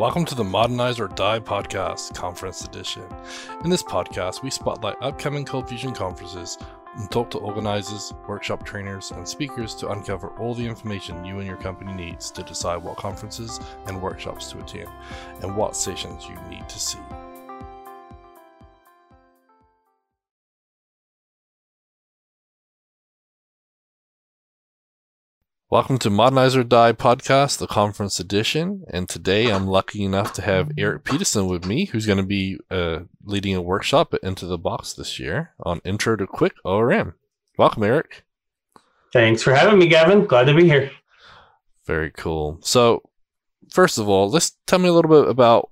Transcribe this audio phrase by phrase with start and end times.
[0.00, 3.04] Welcome to the Modernize or Die podcast, conference edition.
[3.64, 6.56] In this podcast, we spotlight upcoming Cold Fusion conferences
[6.96, 11.46] and talk to organizers, workshop trainers, and speakers to uncover all the information you and
[11.46, 14.88] your company needs to decide what conferences and workshops to attend
[15.42, 16.98] and what sessions you need to see.
[25.70, 28.82] Welcome to Modernize or Die podcast, the conference edition.
[28.88, 32.58] And today I'm lucky enough to have Eric Peterson with me, who's going to be
[32.72, 37.14] uh, leading a workshop at Into the Box this year on Intro to Quick ORM.
[37.56, 38.24] Welcome, Eric.
[39.12, 40.26] Thanks for having me, Gavin.
[40.26, 40.90] Glad to be here.
[41.86, 42.58] Very cool.
[42.62, 43.08] So,
[43.70, 45.70] first of all, let's tell me a little bit about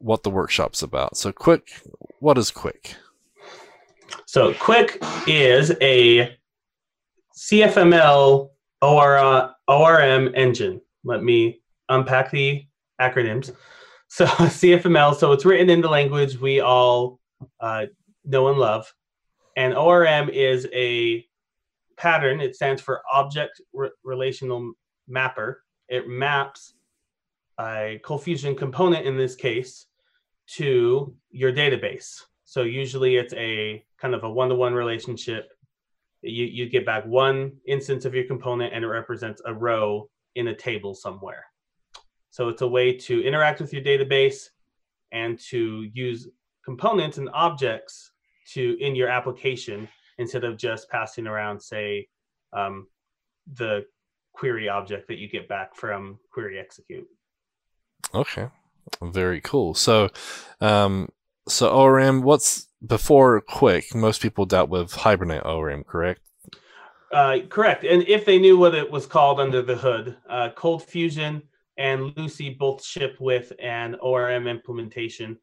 [0.00, 1.16] what the workshop's about.
[1.16, 1.80] So, Quick,
[2.18, 2.94] what is Quick?
[4.26, 6.36] So, Quick is a
[7.34, 8.49] CFML
[8.82, 10.80] OR, uh, ORM engine.
[11.04, 12.64] Let me unpack the
[13.00, 13.54] acronyms.
[14.12, 17.20] So CFML, so it's written in the language we all
[17.60, 17.86] uh,
[18.24, 18.92] know and love.
[19.56, 21.24] And ORM is a
[21.96, 22.40] pattern.
[22.40, 24.72] It stands for Object Re- Relational
[25.06, 25.62] Mapper.
[25.88, 26.74] It maps
[27.60, 29.86] a Cold Fusion component in this case
[30.56, 32.22] to your database.
[32.44, 35.52] So usually it's a kind of a one-to-one relationship
[36.22, 40.48] you, you get back one instance of your component and it represents a row in
[40.48, 41.44] a table somewhere.
[42.30, 44.48] So it's a way to interact with your database
[45.12, 46.28] and to use
[46.64, 48.12] components and objects
[48.52, 52.08] to in your application instead of just passing around, say,
[52.52, 52.86] um,
[53.54, 53.84] the
[54.32, 57.06] query object that you get back from query execute.
[58.14, 58.48] Okay,
[59.02, 59.74] very cool.
[59.74, 60.08] So,
[60.60, 61.08] um,
[61.48, 63.94] so ORM, what's before Quick?
[63.94, 66.20] Most people dealt with Hibernate ORM, correct?
[67.12, 67.84] Uh, correct.
[67.84, 71.42] And if they knew what it was called under the hood, uh, Cold Fusion
[71.76, 75.36] and Lucee both ship with an ORM implementation,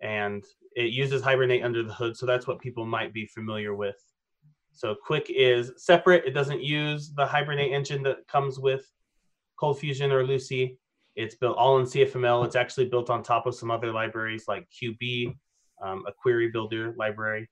[0.00, 2.16] and it uses Hibernate under the hood.
[2.16, 3.96] So that's what people might be familiar with.
[4.72, 6.24] So Quick is separate.
[6.24, 8.90] It doesn't use the Hibernate engine that comes with
[9.58, 10.78] Cold Fusion or Lucee.
[11.16, 12.44] It's built all in CFML.
[12.44, 15.34] It's actually built on top of some other libraries like QB,
[15.82, 17.48] um, a query builder library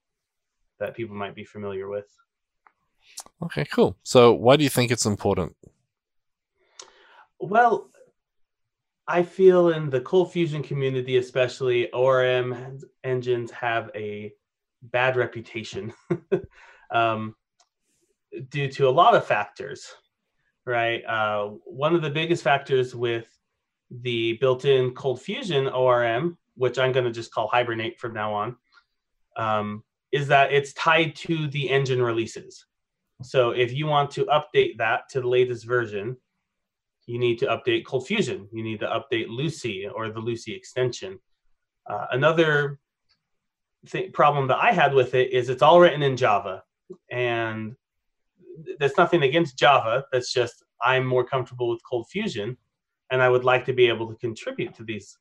[0.79, 2.07] that people might be familiar with.
[3.43, 3.97] Okay, cool.
[4.03, 5.57] So, why do you think it's important?
[7.41, 7.91] Well,
[9.07, 14.33] I feel in the cold fusion community, especially ORM engines have a
[14.83, 15.93] bad reputation
[16.91, 17.35] um,
[18.49, 19.87] due to a lot of factors,
[20.65, 21.05] right?
[21.05, 23.27] Uh, one of the biggest factors with
[23.91, 28.57] the built-in cold fusion ORM, which I'm going to just call Hibernate from now on,
[29.37, 32.67] um, is that it's tied to the engine releases.
[33.23, 36.17] So if you want to update that to the latest version,
[37.07, 38.49] you need to update Cold Fusion.
[38.53, 41.19] You need to update Lucee or the Lucee extension.
[41.89, 42.81] Uh, another
[43.87, 46.63] th- problem that I had with it is it's all written in Java,
[47.11, 47.77] and
[48.79, 50.05] there's nothing against Java.
[50.13, 52.57] That's just I'm more comfortable with Cold Fusion,
[53.15, 55.17] and I would like to be able to contribute to these.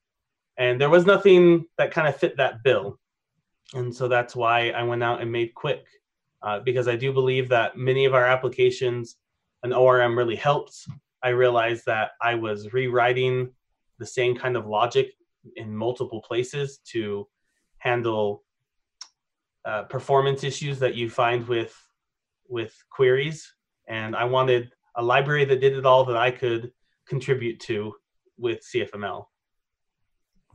[0.58, 3.00] And there was nothing that kind of fit that bill,
[3.76, 5.86] and so that's why I went out and made Quick
[6.42, 9.18] uh, because I do believe that many of our applications,
[9.62, 10.76] an ORM really helped.
[11.22, 13.52] I realized that I was rewriting
[14.00, 15.12] the same kind of logic
[15.56, 17.28] in multiple places to
[17.78, 18.44] handle
[19.66, 21.76] uh, performance issues that you find with
[22.50, 23.54] with queries,
[23.88, 26.72] and I wanted a library that did it all that I could
[27.08, 27.94] contribute to
[28.38, 29.26] with CFML.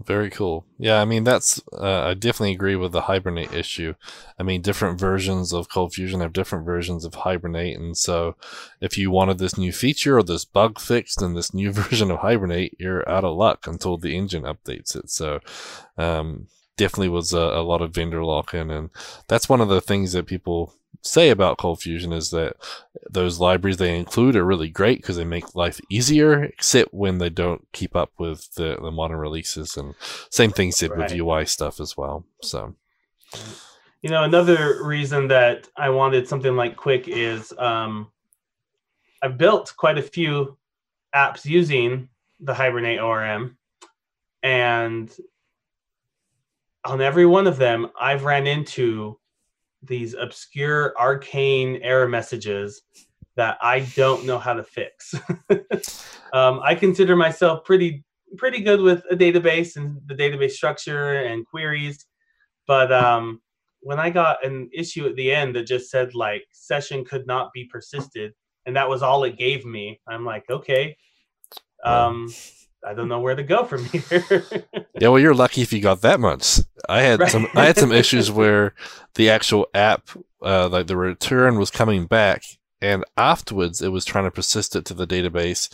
[0.04, 0.64] Very cool.
[0.78, 3.94] Yeah, I mean that's uh, I definitely agree with the hibernate issue.
[4.38, 8.36] I mean, different versions of Cold Fusion have different versions of hibernate, and so
[8.80, 12.20] if you wanted this new feature or this bug fixed in this new version of
[12.20, 15.10] hibernate, you're out of luck until the engine updates it.
[15.10, 15.40] So,
[15.96, 18.90] um, definitely was a, a lot of vendor lock in, and
[19.26, 20.74] that's one of the things that people
[21.08, 22.56] say about Cold Fusion is that
[23.10, 27.30] those libraries they include are really great because they make life easier, except when they
[27.30, 29.76] don't keep up with the, the modern releases.
[29.76, 29.94] And
[30.30, 31.10] same thing said right.
[31.10, 32.24] with UI stuff as well.
[32.42, 32.74] So,
[34.02, 38.10] you know, another reason that I wanted something like Quick is um,
[39.22, 40.56] I've built quite a few
[41.14, 42.08] apps using
[42.40, 43.56] the Hibernate ORM,
[44.42, 45.10] and
[46.84, 49.18] on every one of them, I've ran into
[49.82, 52.82] these obscure arcane error messages
[53.36, 55.14] that I don't know how to fix.
[56.32, 58.04] um, I consider myself pretty
[58.36, 62.06] pretty good with a database and the database structure and queries,
[62.66, 63.40] but um,
[63.80, 67.52] when I got an issue at the end that just said like session could not
[67.52, 68.34] be persisted,
[68.66, 70.96] and that was all it gave me, I'm like, okay,
[71.84, 72.28] um,
[72.86, 74.24] I don't know where to go from here.
[75.00, 76.60] yeah, well, you're lucky if you got that much.
[76.88, 77.30] I had right.
[77.30, 78.74] some I had some issues where
[79.14, 80.08] the actual app,
[80.42, 82.44] uh, like the return, was coming back,
[82.80, 85.68] and afterwards it was trying to persist it to the database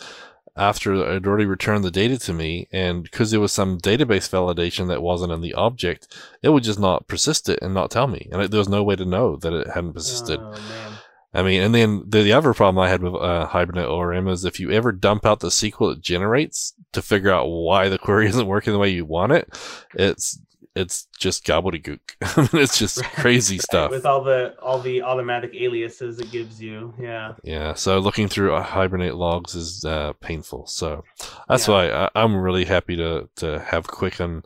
[0.57, 4.87] after it already returned the data to me, and because there was some database validation
[4.87, 8.29] that wasn't in the object, it would just not persist it and not tell me,
[8.31, 10.39] and it, there was no way to know that it hadn't persisted.
[10.41, 10.94] Oh,
[11.35, 14.45] I mean, and then the, the other problem I had with uh, Hibernate ORM is
[14.45, 18.27] if you ever dump out the SQL it generates to figure out why the query
[18.29, 19.49] isn't working the way you want it,
[19.93, 20.39] it's
[20.75, 21.99] it's just gobbledygook.
[22.53, 26.93] it's just crazy stuff with all the all the automatic aliases it gives you.
[26.99, 27.33] Yeah.
[27.43, 27.73] Yeah.
[27.73, 30.67] So looking through Hibernate logs is uh, painful.
[30.67, 31.03] So
[31.47, 31.73] that's yeah.
[31.73, 34.43] why I, am really happy to to have Quicken,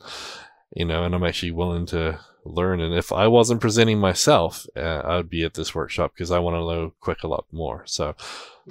[0.75, 2.19] you know, and I'm actually willing to
[2.49, 2.81] learn.
[2.81, 6.39] And if I wasn't presenting myself, uh, I would be at this workshop because I
[6.39, 7.83] want to know Quick a lot more.
[7.85, 8.15] So,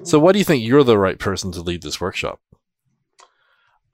[0.04, 0.64] so what do you think?
[0.64, 2.40] You're the right person to lead this workshop.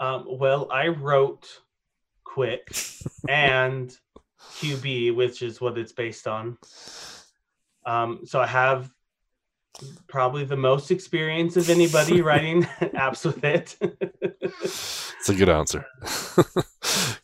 [0.00, 1.60] Um, well, I wrote
[2.24, 2.68] Quick
[3.28, 3.96] and
[4.56, 6.58] QB, which is what it's based on.
[7.86, 8.90] Um, so I have
[10.08, 13.76] probably the most experience of anybody writing apps with it.
[14.40, 15.86] It's a good answer.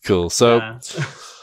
[0.05, 0.31] cool.
[0.31, 0.79] So, yeah.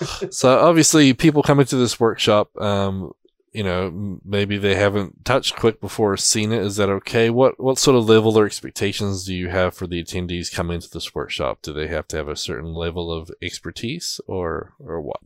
[0.31, 3.11] so obviously, people coming to this workshop, um,
[3.53, 6.61] you know, maybe they haven't touched Quick before or seen it.
[6.61, 7.29] Is that okay?
[7.29, 10.89] What what sort of level or expectations do you have for the attendees coming to
[10.89, 11.59] this workshop?
[11.61, 15.21] Do they have to have a certain level of expertise, or or what?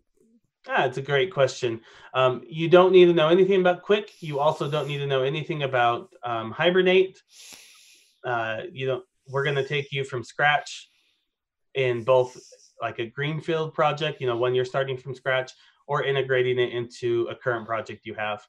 [0.68, 1.82] Ah, it's a great question.
[2.14, 4.12] Um, you don't need to know anything about Quick.
[4.22, 7.20] You also don't need to know anything about um, Hibernate.
[8.24, 9.06] Uh, you don't.
[9.28, 10.90] We're going to take you from scratch
[11.74, 12.38] in both
[12.82, 15.52] like a greenfield project, you know, when you're starting from scratch,
[15.88, 18.46] or integrating it into a current project you have.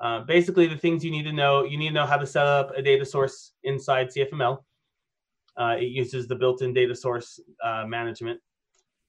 [0.00, 2.46] Uh, basically, the things you need to know, you need to know how to set
[2.46, 4.58] up a data source inside CFML.
[5.56, 8.40] Uh, it uses the built-in data source uh, management.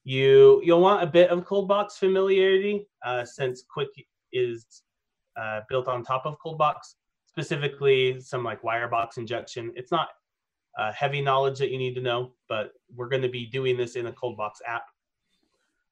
[0.04, 3.88] You you'll want a bit of ColdBox familiarity uh, since Quick
[4.34, 4.66] is
[5.38, 6.76] uh, built on top of ColdBox,
[7.26, 9.72] specifically some like Wirebox injection.
[9.76, 10.10] It's not
[10.78, 13.96] uh, heavy knowledge that you need to know, but we're going to be doing this
[13.96, 14.86] in a ColdBox app.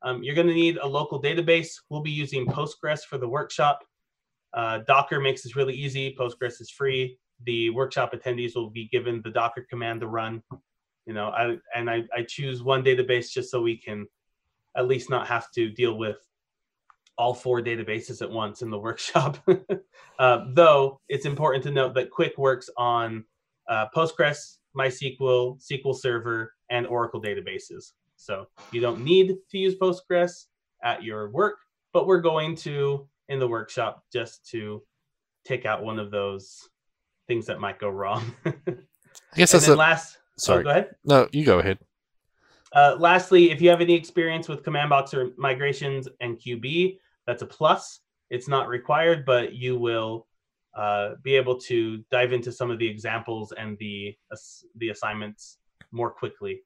[0.04, 1.74] Um, you're going to need a local database.
[1.90, 3.84] We'll be using Postgres for the workshop.
[4.54, 6.16] Uh, Docker makes this really easy.
[6.20, 7.18] Postgres is free.
[7.46, 10.42] The workshop attendees will be given the Docker command to run
[11.06, 14.08] you know i and I, I choose one database just so we can
[14.76, 16.18] at least not have to deal with
[17.18, 19.38] all four databases at once in the workshop
[20.20, 23.24] uh, though it's important to note that quick works on
[23.70, 30.46] uh, postgres mysql sql server and oracle databases so you don't need to use postgres
[30.84, 31.58] at your work
[31.94, 34.82] but we're going to in the workshop just to
[35.46, 36.70] take out one of those
[37.28, 38.54] things that might go wrong i
[39.36, 40.62] guess that's the last Sorry.
[40.62, 40.96] Oh, go ahead.
[41.06, 41.78] No, you go ahead.
[42.74, 46.98] Uh, lastly, if you have any experience with command box or migrations and QB,
[47.28, 48.00] that's a plus.
[48.32, 50.26] It's not required, but you will
[50.76, 54.16] uh, be able to dive into some of the examples and the
[54.76, 55.58] the assignments
[55.92, 56.62] more quickly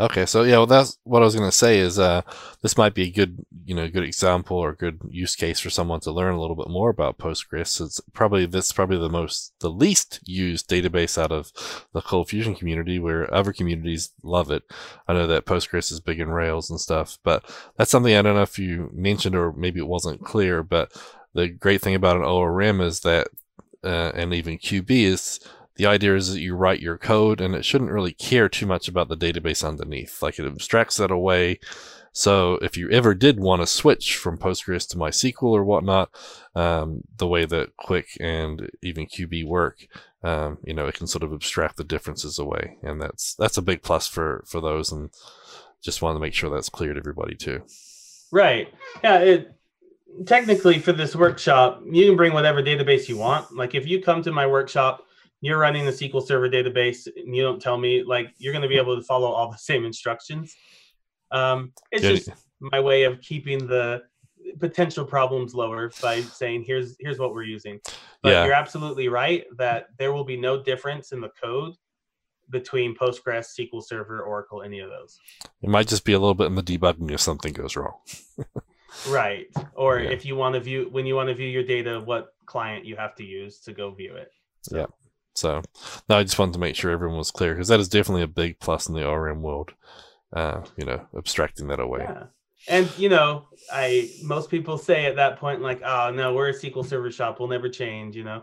[0.00, 2.22] Okay, so yeah, well, that's what I was going to say is uh,
[2.62, 6.00] this might be a good, you know, good example or good use case for someone
[6.00, 7.78] to learn a little bit more about Postgres.
[7.82, 11.52] It's probably this is probably the most, the least used database out of
[11.92, 14.62] the Cold Fusion community, where other communities love it.
[15.06, 17.44] I know that Postgres is big in Rails and stuff, but
[17.76, 20.62] that's something I don't know if you mentioned or maybe it wasn't clear.
[20.62, 20.92] But
[21.34, 23.28] the great thing about an ORM is that,
[23.84, 25.40] uh, and even QB is
[25.76, 28.86] the idea is that you write your code and it shouldn't really care too much
[28.86, 30.22] about the database underneath.
[30.22, 31.58] Like it abstracts that away.
[32.12, 36.10] So if you ever did want to switch from Postgres to MySQL or whatnot,
[36.54, 39.86] um, the way that Quick and even QB work,
[40.22, 43.62] um, you know, it can sort of abstract the differences away, and that's that's a
[43.62, 44.92] big plus for for those.
[44.92, 45.10] And
[45.80, 47.62] just wanted to make sure that's clear to everybody too.
[48.30, 48.68] Right.
[49.02, 49.20] Yeah.
[49.20, 49.54] It
[50.26, 53.54] technically for this workshop, you can bring whatever database you want.
[53.54, 55.06] Like if you come to my workshop
[55.40, 58.68] you're running the SQL Server database and you don't tell me, like you're going to
[58.68, 60.54] be able to follow all the same instructions.
[61.30, 64.02] Um, it's just my way of keeping the
[64.58, 67.80] potential problems lower by saying here's here's what we're using.
[68.22, 68.44] But yeah.
[68.44, 71.74] you're absolutely right that there will be no difference in the code
[72.50, 75.20] between Postgres, SQL Server, Oracle, any of those.
[75.62, 77.94] It might just be a little bit in the debugging if something goes wrong.
[79.08, 79.46] right.
[79.74, 80.10] Or yeah.
[80.10, 82.96] if you want to view when you want to view your data, what client you
[82.96, 84.30] have to use to go view it.
[84.62, 84.76] So.
[84.76, 84.86] Yeah.
[85.36, 85.62] So,
[86.08, 88.26] no, I just wanted to make sure everyone was clear because that is definitely a
[88.26, 89.72] big plus in the ORM world.
[90.32, 92.00] Uh, you know, abstracting that away.
[92.02, 92.24] Yeah.
[92.68, 96.52] And you know, I most people say at that point, like, "Oh no, we're a
[96.54, 97.40] SQL Server shop.
[97.40, 98.42] We'll never change." You know,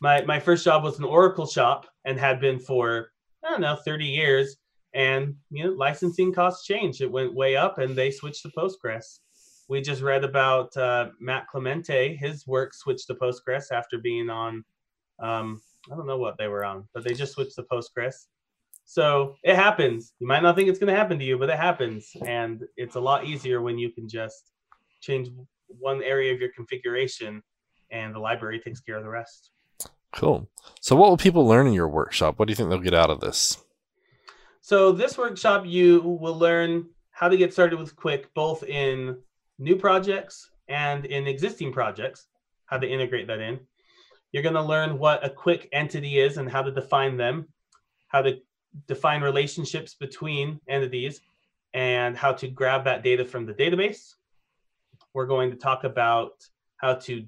[0.00, 3.10] my my first job was an Oracle shop and had been for
[3.44, 4.56] I don't know thirty years.
[4.94, 7.00] and you know licensing costs changed.
[7.00, 9.18] It went way up, and they switched to Postgres.
[9.68, 12.16] We just read about uh, Matt Clemente.
[12.16, 14.64] His work switched to Postgres after being on.
[15.18, 18.26] Um, I don't know what they were on, but they just switched to Postgres.
[18.84, 20.12] So it happens.
[20.20, 22.94] You might not think it's going to happen to you, but it happens, and it's
[22.94, 24.52] a lot easier when you can just
[25.00, 25.28] change
[25.66, 27.42] one area of your configuration,
[27.90, 29.50] and the library takes care of the rest.
[30.12, 30.48] Cool.
[30.80, 32.38] So, what will people learn in your workshop?
[32.38, 33.58] What do you think they'll get out of this?
[34.60, 39.18] So, this workshop, you will learn how to get started with Quick, both in
[39.58, 42.26] new projects and in existing projects,
[42.66, 43.60] how to integrate that in.
[44.32, 47.48] You're going to learn what a Quick entity is and how to define them,
[48.08, 48.38] how to
[48.86, 51.20] define relationships between entities,
[51.74, 54.14] and how to grab that data from the database.
[55.14, 56.32] We're going to talk about
[56.78, 57.24] how to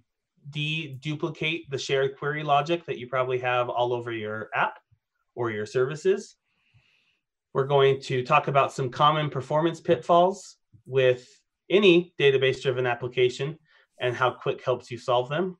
[0.50, 4.78] de-duplicate the shared query logic that you probably have all over your app
[5.34, 6.36] or your services.
[7.52, 10.56] We're going to talk about some common performance pitfalls
[10.86, 11.37] with
[11.70, 13.58] any database-driven application
[14.00, 15.56] and how Quick helps you solve them.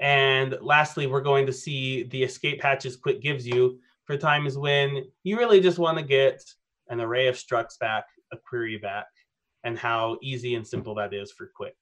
[0.00, 5.04] And lastly, we're going to see the escape hatches Quick gives you for times when
[5.24, 6.42] you really just want to get
[6.88, 9.06] an array of structs back, a query back,
[9.64, 11.76] and how easy and simple that is for Quick.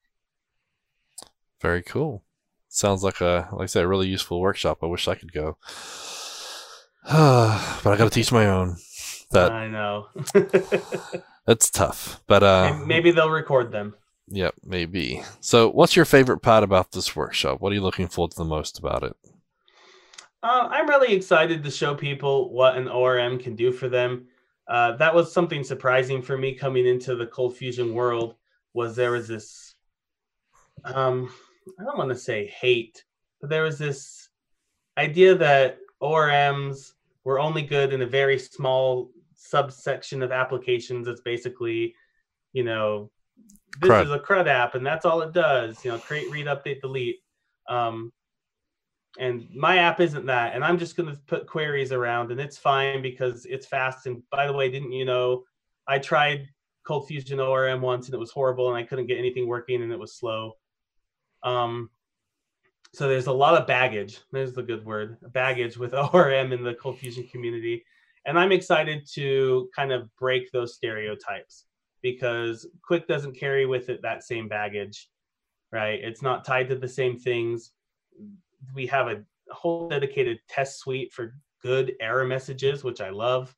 [1.61, 2.23] Very cool.
[2.69, 4.79] Sounds like a like I said, a really useful workshop.
[4.81, 5.57] I wish I could go.
[7.03, 8.77] but I got to teach my own.
[9.31, 10.07] That I know.
[11.47, 12.21] that's tough.
[12.27, 13.95] But uh maybe they'll record them.
[14.29, 15.23] Yep, maybe.
[15.39, 17.61] So, what's your favorite part about this workshop?
[17.61, 19.15] What are you looking forward to the most about it?
[20.43, 24.27] Uh, I'm really excited to show people what an ORM can do for them.
[24.67, 28.35] Uh, that was something surprising for me coming into the cold fusion world.
[28.73, 29.75] Was there was this,
[30.83, 31.31] um,
[31.79, 33.03] I don't want to say hate,
[33.39, 34.29] but there was this
[34.97, 41.07] idea that ORMs were only good in a very small subsection of applications.
[41.07, 41.95] It's basically,
[42.53, 43.09] you know,
[43.79, 44.05] this CRUD.
[44.05, 45.83] is a CRUD app, and that's all it does.
[45.85, 47.19] You know, create, read, update, delete.
[47.69, 48.11] Um,
[49.19, 52.57] and my app isn't that and i'm just going to put queries around and it's
[52.57, 55.43] fine because it's fast and by the way didn't you know
[55.87, 56.47] i tried
[56.85, 59.91] cold fusion orm once and it was horrible and i couldn't get anything working and
[59.91, 60.53] it was slow
[61.43, 61.89] um,
[62.93, 66.75] so there's a lot of baggage there's the good word baggage with orm in the
[66.75, 67.83] cold fusion community
[68.27, 71.65] and i'm excited to kind of break those stereotypes
[72.03, 75.09] because quick doesn't carry with it that same baggage
[75.71, 75.99] right?
[76.03, 77.71] It's not tied to the same things.
[78.73, 83.55] We have a whole dedicated test suite for good error messages, which I love.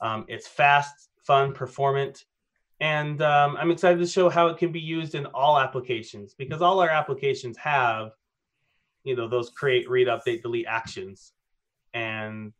[0.00, 2.24] Um, it's fast, fun, performant,
[2.80, 6.60] and um, I'm excited to show how it can be used in all applications because
[6.60, 8.10] all our applications have,
[9.04, 11.32] you know, those create, read, update, delete actions,
[11.94, 12.52] and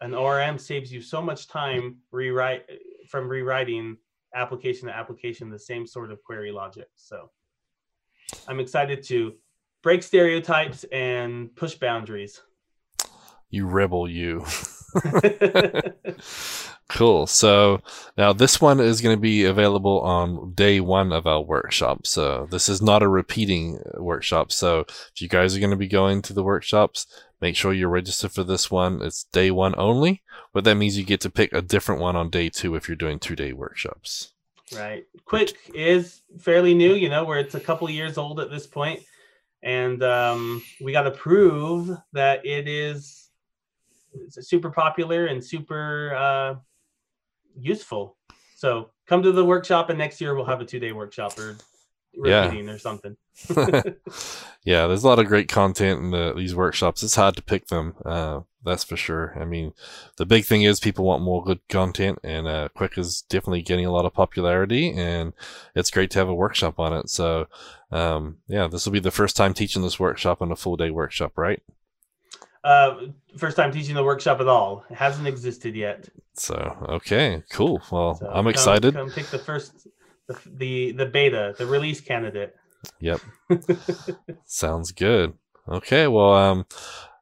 [0.00, 2.64] an ORM saves you so much time rewrite
[3.08, 3.96] from rewriting
[4.34, 6.88] application to application the same sort of query logic.
[6.94, 7.30] So
[8.46, 9.34] I'm excited to
[9.82, 12.40] break stereotypes and push boundaries.
[13.50, 14.44] You rebel, you.
[16.88, 17.26] cool.
[17.26, 17.80] So
[18.16, 22.06] now this one is going to be available on day one of our workshop.
[22.06, 24.52] So this is not a repeating workshop.
[24.52, 27.06] So if you guys are going to be going to the workshops,
[27.40, 29.02] make sure you're registered for this one.
[29.02, 32.30] It's day one only, but that means you get to pick a different one on
[32.30, 34.32] day two if you're doing two day workshops.
[34.74, 35.06] Right.
[35.24, 39.00] Quick is fairly new, you know, where it's a couple years old at this point
[39.62, 43.30] and um, we got to prove that it is
[44.30, 46.54] super popular and super uh,
[47.58, 48.16] useful.
[48.56, 51.56] So come to the workshop, and next year we'll have a two day workshop or
[52.16, 52.72] repeating yeah.
[52.72, 53.16] or something.
[54.64, 57.02] yeah, there's a lot of great content in the, these workshops.
[57.02, 57.94] It's hard to pick them.
[58.04, 59.36] Uh, that's for sure.
[59.40, 59.72] I mean,
[60.16, 63.86] the big thing is people want more good content, and uh, Quick is definitely getting
[63.86, 65.32] a lot of popularity, and
[65.74, 67.08] it's great to have a workshop on it.
[67.08, 67.46] So,
[67.90, 70.90] um, yeah, this will be the first time teaching this workshop on a full day
[70.90, 71.62] workshop, right?
[72.64, 72.96] Uh,
[73.36, 74.84] first time teaching the workshop at all.
[74.90, 76.08] It hasn't existed yet.
[76.34, 76.54] So,
[76.88, 77.80] okay, cool.
[77.90, 78.94] Well, so I'm excited.
[78.94, 79.86] Come, come pick the first,
[80.26, 82.56] the, the the beta, the release candidate.
[83.00, 83.20] Yep.
[84.44, 85.34] Sounds good.
[85.68, 86.66] Okay, well, um,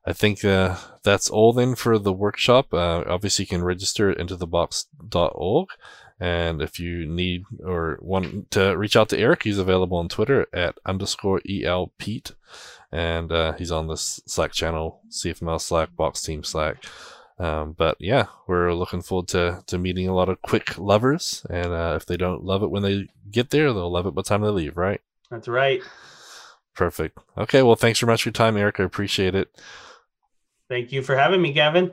[0.05, 2.73] I think uh, that's all then for the workshop.
[2.73, 5.69] Uh, obviously, you can register at intothebox.org.
[6.19, 10.47] And if you need or want to reach out to Eric, he's available on Twitter
[10.53, 12.33] at underscore EL Pete.
[12.91, 16.85] And uh, he's on this Slack channel, CFML Slack, Box Team Slack.
[17.39, 21.45] Um, but yeah, we're looking forward to, to meeting a lot of quick lovers.
[21.51, 24.23] And uh, if they don't love it when they get there, they'll love it by
[24.23, 25.03] the time they leave, right?
[25.31, 25.83] That's right.
[26.75, 27.19] Perfect.
[27.37, 28.81] Okay, well, thanks very much for your time, Eric.
[28.81, 29.49] I appreciate it.
[30.69, 31.93] Thank you for having me, Gavin.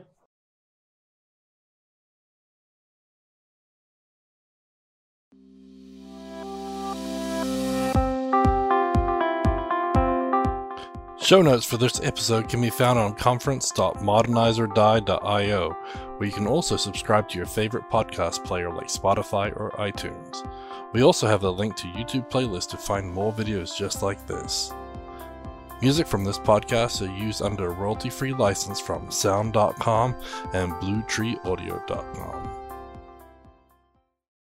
[11.24, 17.30] Show notes for this episode can be found on conference.modernizeordie.io, where you can also subscribe
[17.30, 20.46] to your favorite podcast player like Spotify or iTunes.
[20.92, 24.74] We also have a link to YouTube playlist to find more videos just like this.
[25.80, 30.14] Music from this podcast are used under a royalty free license from sound.com
[30.52, 32.63] and bluetreeaudio.com.